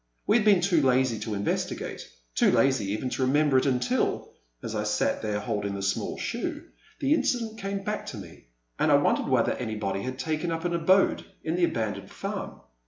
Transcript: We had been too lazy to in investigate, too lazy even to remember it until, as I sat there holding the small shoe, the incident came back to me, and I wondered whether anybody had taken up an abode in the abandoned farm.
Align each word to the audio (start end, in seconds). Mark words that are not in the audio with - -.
We 0.25 0.35
had 0.37 0.45
been 0.45 0.61
too 0.61 0.81
lazy 0.81 1.19
to 1.19 1.35
in 1.35 1.41
investigate, 1.41 2.09
too 2.33 2.49
lazy 2.49 2.85
even 2.91 3.11
to 3.11 3.21
remember 3.21 3.59
it 3.59 3.67
until, 3.67 4.33
as 4.63 4.73
I 4.73 4.81
sat 4.81 5.21
there 5.21 5.39
holding 5.39 5.75
the 5.75 5.83
small 5.83 6.17
shoe, 6.17 6.63
the 6.99 7.13
incident 7.13 7.59
came 7.59 7.83
back 7.83 8.07
to 8.07 8.17
me, 8.17 8.45
and 8.79 8.91
I 8.91 8.95
wondered 8.95 9.27
whether 9.27 9.51
anybody 9.51 10.01
had 10.01 10.17
taken 10.17 10.51
up 10.51 10.65
an 10.65 10.73
abode 10.73 11.23
in 11.43 11.55
the 11.55 11.65
abandoned 11.65 12.09
farm. 12.09 12.61